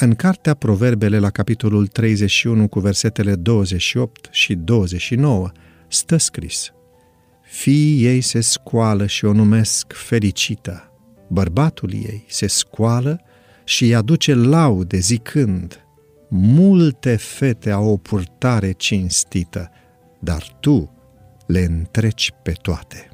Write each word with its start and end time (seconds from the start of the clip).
În 0.00 0.14
cartea 0.14 0.54
Proverbele 0.54 1.18
la 1.18 1.30
capitolul 1.30 1.86
31 1.86 2.68
cu 2.68 2.80
versetele 2.80 3.34
28 3.34 4.28
și 4.30 4.54
29 4.54 5.50
stă 5.88 6.16
scris 6.16 6.72
Fiii 7.42 8.04
ei 8.04 8.20
se 8.20 8.40
scoală 8.40 9.06
și 9.06 9.24
o 9.24 9.32
numesc 9.32 9.92
fericită. 9.92 10.92
Bărbatul 11.28 11.92
ei 11.92 12.24
se 12.28 12.46
scoală 12.46 13.20
și 13.64 13.84
îi 13.84 13.94
aduce 13.94 14.34
laude 14.34 14.98
zicând 14.98 15.86
Multe 16.28 17.16
fete 17.16 17.70
au 17.70 17.88
o 17.88 17.96
purtare 17.96 18.72
cinstită, 18.72 19.70
dar 20.18 20.56
tu 20.60 20.92
le 21.46 21.60
întreci 21.60 22.32
pe 22.42 22.52
toate. 22.52 23.08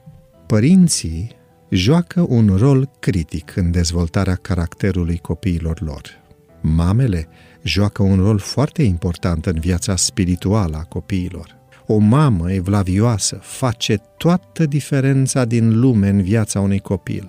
Părinții 0.46 1.30
joacă 1.71 2.26
un 2.29 2.57
rol 2.57 2.90
critic 3.00 3.57
în 3.57 3.71
dezvoltarea 3.71 4.35
caracterului 4.35 5.18
copiilor 5.18 5.80
lor. 5.80 6.22
Mamele 6.67 7.29
joacă 7.63 8.03
un 8.03 8.17
rol 8.17 8.39
foarte 8.39 8.82
important 8.82 9.46
în 9.46 9.59
viața 9.61 9.96
spirituală 9.96 10.77
a 10.77 10.82
copiilor. 10.82 11.57
O 11.86 11.99
mamă 11.99 12.53
evlavioasă 12.53 13.39
face 13.43 13.96
toată 14.17 14.67
diferența 14.67 15.45
din 15.45 15.81
lume 15.81 16.08
în 16.08 16.22
viața 16.22 16.61
unui 16.61 16.79
copil. 16.79 17.29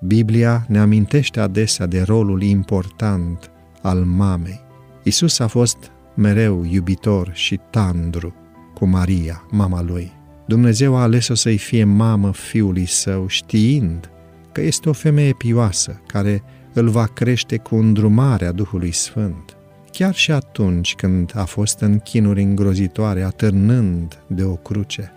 Biblia 0.00 0.64
ne 0.68 0.78
amintește 0.78 1.40
adesea 1.40 1.86
de 1.86 2.02
rolul 2.02 2.42
important 2.42 3.50
al 3.82 3.98
mamei. 3.98 4.60
Isus 5.02 5.38
a 5.38 5.46
fost 5.46 5.76
mereu 6.14 6.64
iubitor 6.64 7.30
și 7.32 7.60
tandru 7.70 8.34
cu 8.74 8.86
Maria, 8.86 9.46
mama 9.50 9.82
lui. 9.82 10.12
Dumnezeu 10.46 10.96
a 10.96 11.02
ales-o 11.02 11.34
să-i 11.34 11.58
fie 11.58 11.84
mamă 11.84 12.32
fiului 12.32 12.86
său, 12.86 13.26
știind 13.26 14.10
că 14.52 14.60
este 14.60 14.88
o 14.88 14.92
femeie 14.92 15.32
pioasă 15.38 16.00
care 16.06 16.42
îl 16.72 16.88
va 16.88 17.06
crește 17.06 17.56
cu 17.56 17.76
îndrumarea 17.76 18.52
Duhului 18.52 18.92
Sfânt. 18.92 19.56
Chiar 19.92 20.14
și 20.14 20.30
atunci 20.30 20.94
când 20.94 21.32
a 21.34 21.44
fost 21.44 21.80
în 21.80 21.98
chinuri 21.98 22.42
îngrozitoare, 22.42 23.22
atârnând 23.22 24.22
de 24.26 24.44
o 24.44 24.54
cruce, 24.54 25.12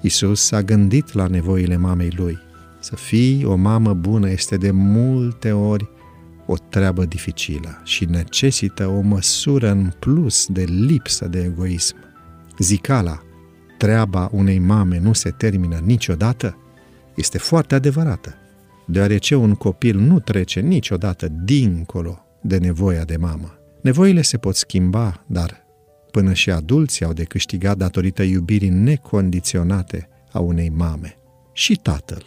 Isus 0.00 0.50
a 0.50 0.62
gândit 0.62 1.12
la 1.12 1.26
nevoile 1.26 1.76
mamei 1.76 2.12
lui. 2.16 2.38
Să 2.80 2.96
fii 2.96 3.44
o 3.44 3.54
mamă 3.54 3.94
bună 3.94 4.30
este 4.30 4.56
de 4.56 4.70
multe 4.70 5.52
ori 5.52 5.88
o 6.46 6.54
treabă 6.68 7.04
dificilă 7.04 7.80
și 7.84 8.04
necesită 8.04 8.86
o 8.86 9.00
măsură 9.00 9.70
în 9.70 9.92
plus 9.98 10.46
de 10.46 10.62
lipsă 10.62 11.28
de 11.28 11.42
egoism. 11.42 11.96
Zicala, 12.58 13.22
treaba 13.78 14.28
unei 14.32 14.58
mame 14.58 14.98
nu 14.98 15.12
se 15.12 15.30
termină 15.30 15.80
niciodată, 15.84 16.56
este 17.14 17.38
foarte 17.38 17.74
adevărată, 17.74 18.34
deoarece 18.90 19.34
un 19.34 19.54
copil 19.54 19.98
nu 19.98 20.20
trece 20.20 20.60
niciodată 20.60 21.28
dincolo 21.44 22.18
de 22.40 22.58
nevoia 22.58 23.04
de 23.04 23.16
mamă. 23.16 23.58
Nevoile 23.82 24.22
se 24.22 24.36
pot 24.36 24.56
schimba, 24.56 25.24
dar 25.26 25.66
până 26.10 26.32
și 26.32 26.50
adulții 26.50 27.04
au 27.04 27.12
de 27.12 27.24
câștigat 27.24 27.76
datorită 27.76 28.22
iubirii 28.22 28.68
necondiționate 28.68 30.08
a 30.32 30.38
unei 30.38 30.68
mame. 30.68 31.16
Și 31.52 31.76
tatăl 31.76 32.24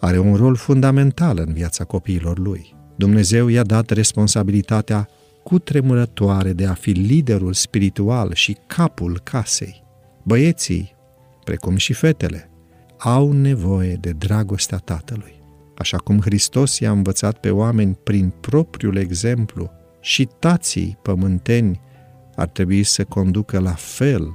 are 0.00 0.18
un 0.18 0.34
rol 0.34 0.54
fundamental 0.56 1.38
în 1.46 1.52
viața 1.52 1.84
copiilor 1.84 2.38
lui. 2.38 2.74
Dumnezeu 2.96 3.48
i-a 3.48 3.62
dat 3.62 3.90
responsabilitatea 3.90 5.08
cutremurătoare 5.42 6.52
de 6.52 6.66
a 6.66 6.74
fi 6.74 6.90
liderul 6.90 7.52
spiritual 7.52 8.34
și 8.34 8.56
capul 8.66 9.20
casei. 9.22 9.82
Băieții, 10.22 10.94
precum 11.44 11.76
și 11.76 11.92
fetele, 11.92 12.50
au 12.98 13.32
nevoie 13.32 13.94
de 13.94 14.10
dragostea 14.10 14.78
Tatălui. 14.78 15.39
Așa 15.80 15.96
cum 15.96 16.20
Hristos 16.20 16.78
i-a 16.78 16.90
învățat 16.90 17.38
pe 17.38 17.50
oameni 17.50 17.98
prin 18.02 18.32
propriul 18.40 18.96
exemplu, 18.96 19.70
și 20.00 20.28
tații 20.38 20.98
pământeni 21.02 21.80
ar 22.36 22.48
trebui 22.48 22.82
să 22.82 23.04
conducă 23.04 23.58
la 23.58 23.72
fel, 23.72 24.34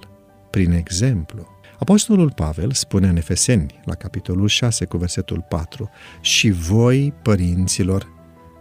prin 0.49 0.71
exemplu. 0.71 1.47
Apostolul 1.79 2.31
Pavel 2.31 2.71
spune 2.71 3.07
în 3.07 3.15
Efeseni, 3.15 3.79
la 3.83 3.93
capitolul 3.93 4.47
6 4.47 4.85
cu 4.85 4.97
versetul 4.97 5.45
4, 5.49 5.89
Și 6.21 6.49
voi, 6.49 7.13
părinților, 7.21 8.07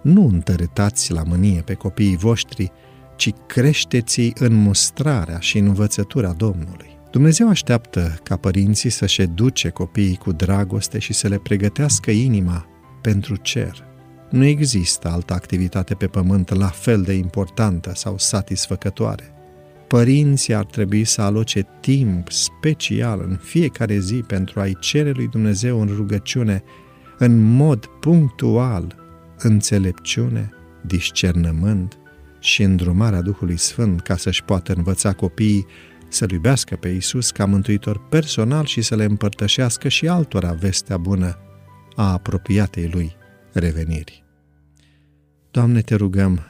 nu 0.03 0.27
întărâtați 0.27 1.13
la 1.13 1.23
mânie 1.23 1.61
pe 1.61 1.75
copiii 1.75 2.17
voștri, 2.17 2.73
ci 3.17 3.31
creșteți 3.47 4.33
în 4.35 4.55
mustrarea 4.55 5.39
și 5.39 5.59
învățătura 5.59 6.33
Domnului. 6.33 6.99
Dumnezeu 7.11 7.49
așteaptă 7.49 8.19
ca 8.23 8.37
părinții 8.37 8.91
să-și 8.91 9.21
educe 9.21 9.69
copiii 9.69 10.17
cu 10.17 10.33
dragoste 10.33 10.99
și 10.99 11.13
să 11.13 11.29
le 11.29 11.39
pregătească 11.39 12.11
inima 12.11 12.69
pentru 13.05 13.37
cer. 13.37 13.87
Nu 14.31 14.45
există 14.45 15.09
altă 15.09 15.33
activitate 15.33 15.95
pe 15.95 16.07
pământ 16.07 16.55
la 16.55 16.67
fel 16.67 17.03
de 17.03 17.13
importantă 17.13 17.93
sau 17.95 18.19
satisfăcătoare. 18.19 19.35
Părinții 19.87 20.55
ar 20.55 20.65
trebui 20.65 21.05
să 21.05 21.23
aloce 21.23 21.67
timp 21.81 22.31
special 22.31 23.25
în 23.29 23.37
fiecare 23.43 23.99
zi 23.99 24.15
pentru 24.15 24.61
a-i 24.61 24.77
cere 24.81 25.11
lui 25.11 25.29
Dumnezeu 25.29 25.81
în 25.81 25.91
rugăciune, 25.97 26.63
în 27.19 27.43
mod 27.43 27.87
punctual, 27.87 28.97
înțelepciune, 29.39 30.51
discernământ 30.87 31.99
și 32.41 32.63
îndrumarea 32.63 33.21
Duhului 33.21 33.57
Sfânt 33.57 34.01
ca 34.01 34.17
să-și 34.17 34.45
poată 34.45 34.73
învăța 34.77 35.13
copiii 35.13 35.67
să-L 36.09 36.31
iubească 36.31 36.77
pe 36.77 36.89
Isus 36.89 37.31
ca 37.31 37.45
mântuitor 37.45 38.09
personal 38.09 38.65
și 38.65 38.83
să 38.83 38.97
le 38.97 39.05
împărtășească 39.05 39.89
și 39.89 40.09
altora 40.09 40.53
vestea 40.53 40.97
bună 40.97 41.39
a 41.95 42.13
apropiatei 42.13 42.89
lui 42.89 43.17
reveniri. 43.53 44.25
Doamne, 45.51 45.81
te 45.81 45.95
rugăm 45.95 46.41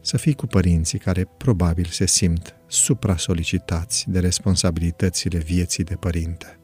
să 0.00 0.16
fii 0.16 0.34
cu 0.34 0.46
părinții 0.46 0.98
care 0.98 1.28
probabil 1.38 1.84
se 1.84 2.06
simt 2.06 2.54
supra-solicitați 2.66 4.04
de 4.10 4.18
responsabilitățile 4.20 5.38
vieții 5.38 5.84
de 5.84 5.94
părinte. 5.94 6.58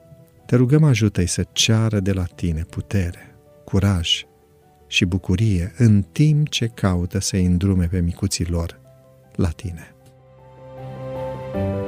Te 0.47 0.57
rugăm 0.57 0.85
ajută-i 0.85 1.27
să 1.27 1.47
ceară 1.53 2.01
de 2.01 2.13
la 2.13 2.25
tine 2.25 2.63
putere, 2.63 3.37
curaj 3.65 4.25
și 4.87 5.05
bucurie 5.05 5.73
în 5.77 6.03
timp 6.03 6.49
ce 6.49 6.67
caută 6.67 7.19
să 7.19 7.37
îndrume 7.37 7.87
pe 7.87 8.01
micuții 8.01 8.47
lor 8.47 8.81
la 9.35 9.49
tine. 9.49 9.89
thank 11.55 11.79
you 11.79 11.85